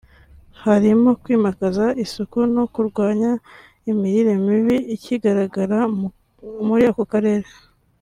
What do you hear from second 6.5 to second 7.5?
muri ako karere